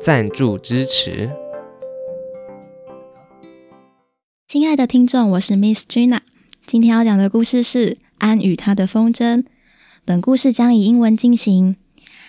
[0.00, 1.30] 赞助支持。
[4.48, 6.20] 亲爱的听众，我是 Miss Gina，
[6.66, 9.38] 今天要讲的故事是《安与他的风筝》。
[10.04, 11.76] 本故事将以英文进行。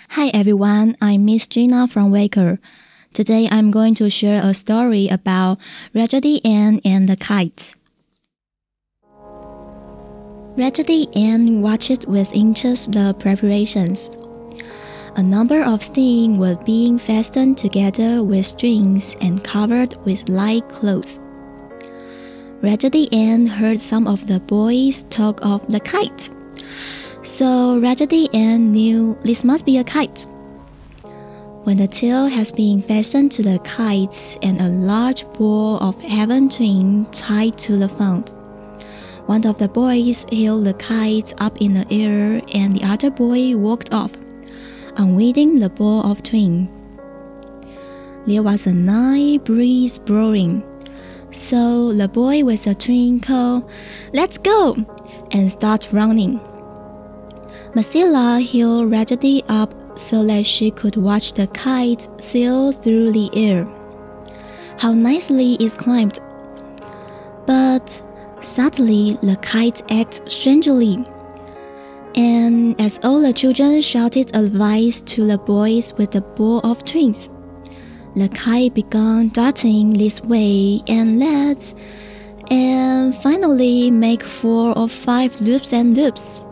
[0.10, 2.60] Hi everyone, I'm Miss Gina from Waker.
[3.14, 5.58] Today I'm going to share a story about
[5.94, 7.74] Raggedy Ann and the kites.
[10.56, 14.10] Raggedy Ann watched with interest the preparations.
[15.17, 21.19] A number of sticks were being fastened together with strings and covered with light cloth.
[22.61, 26.29] Raggedy Ann heard some of the boys talk of the kite.
[27.23, 30.27] So Raggedy Ann knew this must be a kite.
[31.65, 36.51] When the tail has been fastened to the kite and a large ball of heaven
[36.51, 38.35] twine tied to the front,
[39.25, 43.57] one of the boys held the kite up in the air and the other boy
[43.57, 44.13] walked off,
[44.97, 46.69] unwinding the ball of twine.
[48.27, 50.63] There was a nice breeze blowing,
[51.31, 53.71] so the boy with the twine called,
[54.13, 54.77] Let's go!
[55.33, 56.41] and start running.
[57.75, 63.67] Marcella held Raggedy up so that she could watch the kite sail through the air.
[64.79, 66.19] How nicely it climbed!
[67.47, 68.03] But
[68.41, 71.05] suddenly the kite acted strangely.
[72.17, 77.29] And as all the children shouted advice to the boys with the ball of twins,
[78.15, 81.75] the kite began darting this way and that,
[82.51, 86.47] and finally make four or five loops and loops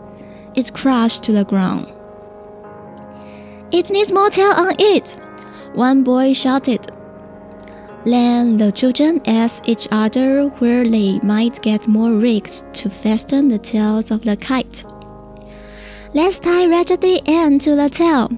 [0.55, 1.91] it crashed to the ground.
[3.71, 5.17] It needs more tail on it,
[5.73, 6.91] one boy shouted.
[8.05, 13.57] Then the children asked each other where they might get more rigs to fasten the
[13.57, 14.85] tails of the kite.
[16.15, 18.29] Let's tie Raggedy Ann to the tail,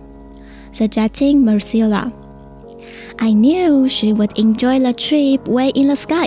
[0.72, 2.12] suggesting Marcella.
[3.20, 6.26] I knew she would enjoy the trip way in the sky.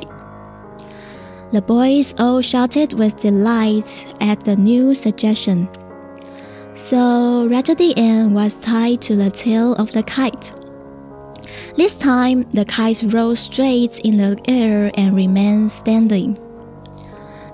[1.50, 5.69] The boys all shouted with delight at the new suggestion.
[6.75, 10.53] So Raggedy Ann was tied to the tail of the kite.
[11.77, 16.39] This time, the kite rose straight in the air and remained standing.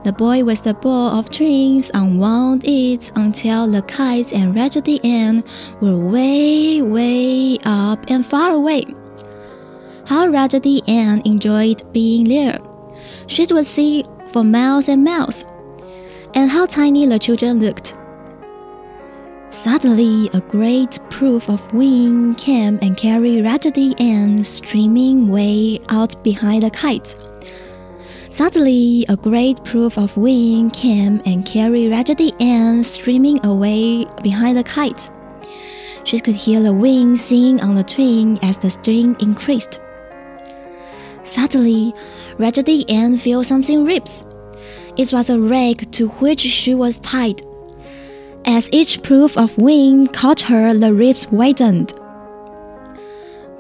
[0.07, 5.43] The boy with the ball of twins unwound it until the kites and Raggedy Ann
[5.81, 8.85] were way, way up and far away.
[10.07, 12.61] How Raggedy Ann enjoyed being there!
[13.27, 15.45] She would see for miles and miles.
[16.35, 17.97] And how tiny the children looked.
[19.49, 26.63] Suddenly, a great proof of wind came and carried Raggedy Ann streaming way out behind
[26.63, 27.17] the kite.
[28.37, 34.63] Suddenly, a great proof of wind came and carried Raggedy Ann streaming away behind the
[34.63, 35.11] kite.
[36.05, 39.81] She could hear the wind singing on the twine as the string increased.
[41.23, 41.95] Suddenly,
[42.37, 44.27] Raggedy Ann felt something rips.
[44.99, 47.41] It was a rag to which she was tied.
[48.45, 51.95] As each proof of wind caught her, the ribs widened.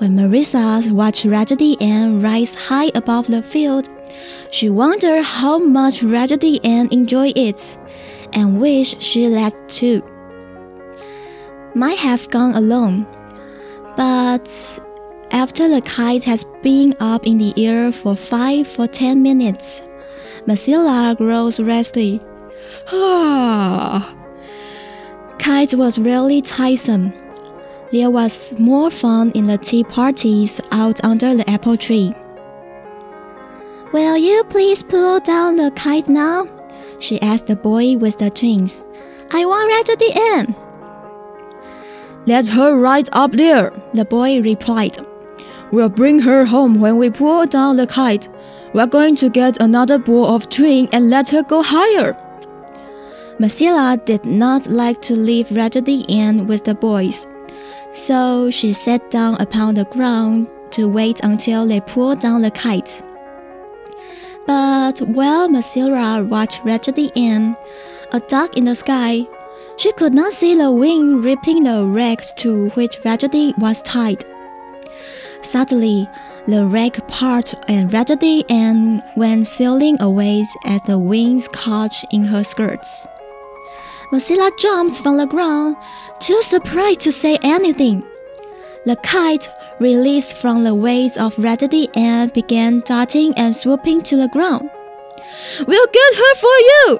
[0.00, 3.88] When Marcella watched Raggedy Ann rise high above the field,
[4.56, 7.76] she wondered how much Raggedy Ann enjoyed it,
[8.32, 10.02] and wished she let too.
[11.74, 13.06] Might have gone alone,
[13.98, 14.48] but
[15.30, 19.82] after the kite has been up in the air for five or ten minutes,
[20.46, 22.18] Marcella grows resty.
[25.38, 27.12] Kite was really tiresome.
[27.92, 32.14] There was more fun in the tea parties out under the apple tree.
[33.96, 36.46] Will you please pull down the kite now?
[36.98, 38.84] She asked the boy with the twins.
[39.32, 40.54] I want right to the end.
[42.26, 44.98] Let her ride up there, the boy replied.
[45.72, 48.28] We'll bring her home when we pull down the kite.
[48.74, 52.14] We're going to get another ball of twine and let her go higher.
[53.38, 57.26] Marcella did not like to leave Raggedy Ann with the boys,
[57.94, 63.02] so she sat down upon the ground to wait until they pulled down the kite.
[64.46, 67.56] But while Marcella watched Raggedy Ann,
[68.12, 69.26] a duck in the sky,
[69.76, 74.24] she could not see the wind ripping the rags to which Raggedy was tied.
[75.42, 76.08] Suddenly,
[76.46, 82.44] The wreck part and Raggedy Ann went sailing away as the winds caught in her
[82.44, 83.04] skirts.
[84.12, 85.74] Marcella jumped from the ground,
[86.20, 88.04] too surprised to say anything.
[88.84, 89.48] The kite,
[89.78, 94.70] released from the weight of Raggedy Ann, began darting and swooping to the ground.
[95.66, 96.98] We'll get her for you!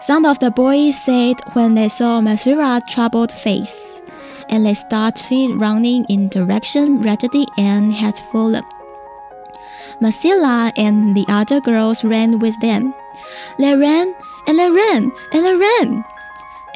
[0.00, 4.00] Some of the boys said when they saw Marcella's troubled face,
[4.48, 8.62] and they started running in the direction Raggedy Ann had fallen.
[10.00, 12.94] Marcella and the other girls ran with them.
[13.58, 14.14] They ran
[14.46, 16.04] and they ran and they ran.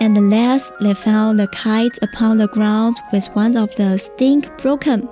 [0.00, 4.48] And at last they found the kite upon the ground with one of the stings
[4.58, 5.08] broken.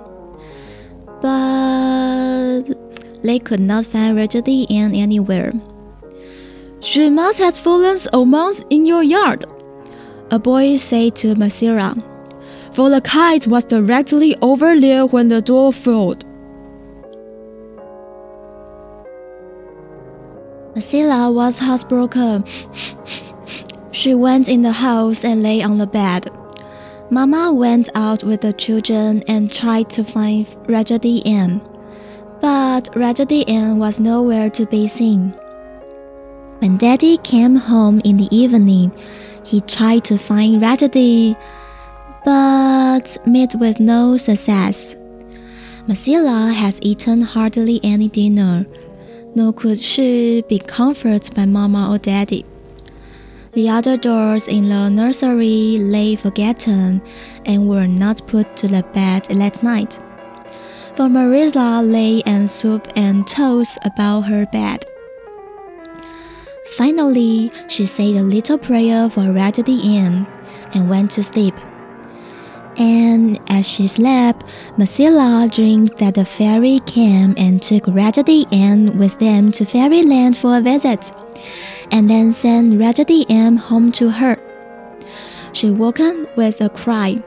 [1.21, 2.63] But
[3.23, 5.53] they could not find Raggedy Ann anywhere.
[6.79, 9.45] She must have fallen amongst in your yard,
[10.31, 11.95] a boy said to Marcella,
[12.71, 16.15] for the kite was directly over there when the door fell.
[20.73, 22.45] Marcella was heartbroken.
[23.91, 26.29] she went in the house and lay on the bed.
[27.11, 31.61] Mama went out with the children and tried to find Raggedy Ann,
[32.39, 35.35] but Raggedy Ann was nowhere to be seen.
[36.59, 38.91] When Daddy came home in the evening,
[39.45, 41.35] he tried to find Raggedy,
[42.23, 44.95] but met with no success.
[45.87, 48.65] Marcella has eaten hardly any dinner
[49.35, 52.45] nor could she be comforted by Mama or Daddy.
[53.53, 57.01] The other dolls in the nursery lay forgotten
[57.45, 59.99] and were not put to the bed that night.
[60.95, 64.85] For Marcella lay and soup and toast about her bed.
[66.77, 70.25] Finally, she said a little prayer for Raggedy Ann
[70.73, 71.55] and went to sleep.
[72.77, 74.45] And as she slept,
[74.77, 80.55] Marcella dreamed that the fairy came and took Raggedy Ann with them to Fairyland for
[80.55, 81.11] a visit,
[81.91, 84.37] and then sent Raggedy Ann home to her.
[85.53, 87.21] She woke up with a cry.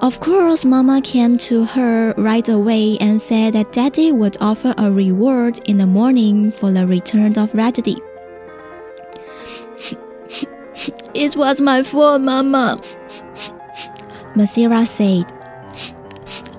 [0.00, 4.92] Of course, Mama came to her right away and said that Daddy would offer a
[4.92, 7.96] reward in the morning for the return of Raggedy.
[11.14, 12.80] it was my fault, Mama,
[14.36, 15.32] Masira said.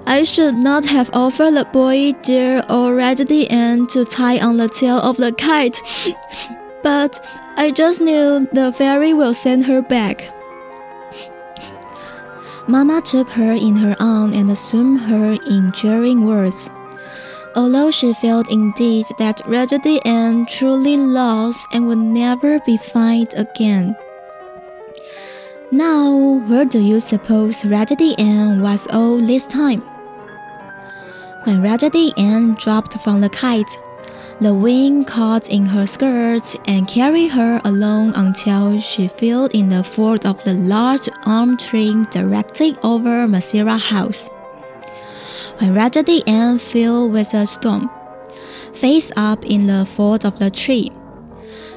[0.07, 4.69] I should not have offered the boy dear or Raggedy Ann to tie on the
[4.69, 5.81] tail of the kite,
[6.85, 7.19] but
[7.57, 10.31] I just knew the fairy will send her back.
[12.67, 16.69] Mama took her in her arm and assumed her in cheering words.
[17.55, 23.95] Although she felt indeed that Raggedy Ann truly lost and would never be found again.
[25.71, 29.81] Now, where do you suppose Raggedy Ann was all this time?
[31.45, 33.79] When Raggedy Ann dropped from the kite,
[34.41, 39.83] the wind caught in her skirts and carried her along until she fell in the
[39.83, 44.29] fort of the large elm tree directly over Masira house.
[45.59, 47.89] When Raggedy Ann fell with a storm,
[48.73, 50.91] face up in the fort of the tree,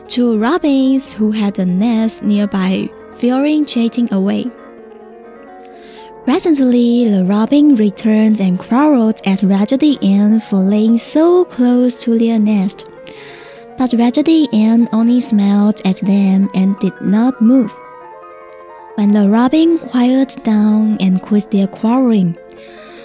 [0.08, 4.50] two robins who had a nest nearby fearing chasing away.
[6.24, 12.38] Presently, the robin returned and quarreled at Raggedy Ann for laying so close to their
[12.38, 12.86] nest.
[13.78, 17.72] But Raggedy Ann only smiled at them and did not move.
[18.96, 22.36] When the robin quieted down and quit their quarreling,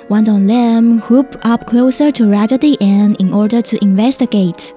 [0.09, 4.73] one of them hopped up closer to Raggedy Ann in order to investigate.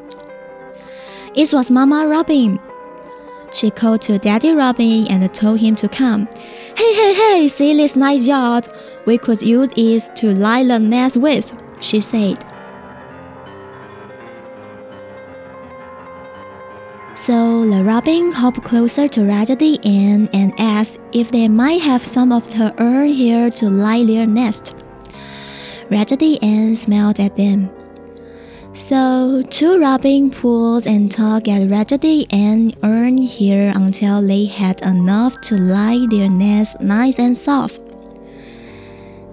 [1.34, 2.60] It was Mama Robin,
[3.56, 6.28] she called to Daddy Robin and told him to come.
[6.76, 8.68] Hey, hey, hey, see this nice yard?
[9.06, 12.44] We could use it to lie the nest with, she said.
[17.14, 22.30] So the robin hopped closer to Raggedy Ann and asked if they might have some
[22.30, 24.76] of her urn here to lie their nest.
[25.90, 27.70] Raggedy Ann smiled at them.
[28.76, 35.40] So, two robin pulled and tugged at Raggedy and Earn here until they had enough
[35.48, 37.80] to lie their nest nice and soft.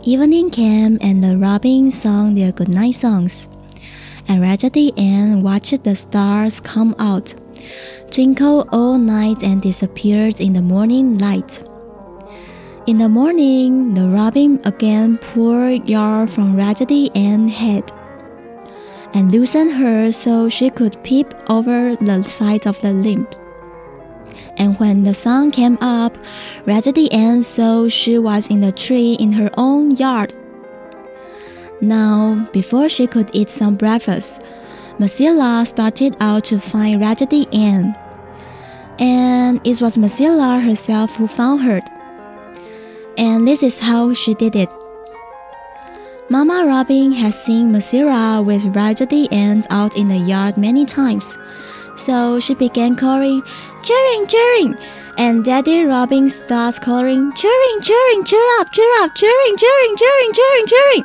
[0.06, 3.50] Evening came and the robins sang their goodnight songs,
[4.30, 7.36] and Raggedy Ann watched the stars come out,
[8.12, 11.62] twinkle all night and disappeared in the morning light.
[12.88, 17.92] In the morning, the robin again poured yarn from Raggedy Ann's head
[19.14, 23.28] and loosened her so she could peep over the side of the limb.
[24.58, 26.18] And when the sun came up,
[26.66, 30.34] Raggedy Ann saw she was in the tree in her own yard.
[31.82, 34.42] Now, before she could eat some breakfast,
[35.00, 37.96] Marcella started out to find Raggedy Ann.
[39.00, 41.82] And it was Marcella herself who found her.
[43.18, 44.70] And this is how she did it.
[46.34, 51.38] Mama Robin has seen Masira with Raggedy Ann out in the yard many times.
[51.96, 53.44] So she began calling,
[53.84, 54.76] cheering, cheering.
[55.20, 60.66] And Daddy Robin starts calling, cheering, cheering, cheer up, cheer up, cheering, cheering, cheering, cheering,
[60.66, 61.04] cheering.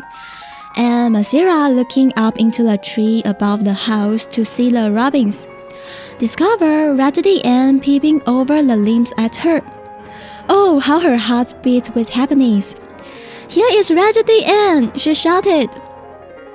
[0.76, 5.47] And Masira looking up into the tree above the house to see the robins.
[6.18, 9.61] Discover Raggedy Ann peeping over the limbs at her.
[10.49, 12.75] Oh, how her heart beat with happiness.
[13.49, 15.71] Here is Raggedy Ann, she shouted.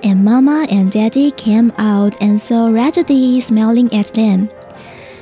[0.04, 4.48] And Mama and Daddy came out and saw Raggedy smiling at them.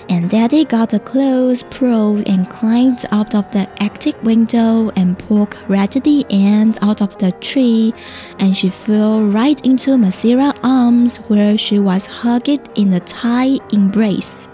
[0.10, 5.58] And Daddy got the clothes pulled and climbed out of the attic window and pulled
[5.70, 7.94] Raggedy Ann out of the tree,
[8.40, 14.46] and she fell right into Masira's arms where she was hugged in a tight embrace.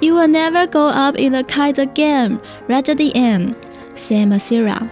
[0.00, 3.54] You will never go up in the kite again, Raggedy Ann,
[3.94, 4.90] said Marcella.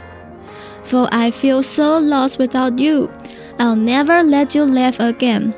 [0.91, 3.09] For I feel so lost without you.
[3.61, 5.55] I'll never let you laugh again.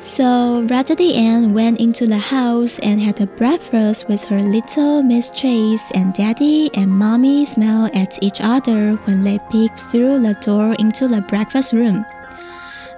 [0.00, 5.30] So Raggedy Ann went into the house and had a breakfast with her little Miss
[5.30, 10.74] Chase and Daddy and Mommy smiled at each other when they peeked through the door
[10.80, 12.04] into the breakfast room.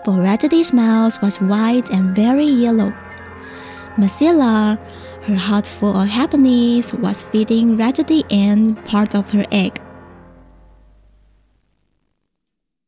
[0.06, 2.94] For Raggedy's mouth was white and very yellow.
[3.98, 4.80] Marcella,
[5.24, 9.78] her heart full of happiness, was feeding Raggedy Ann part of her egg.